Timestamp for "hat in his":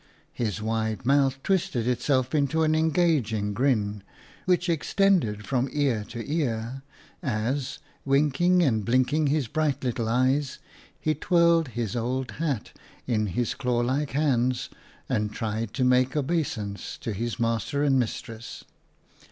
12.41-13.53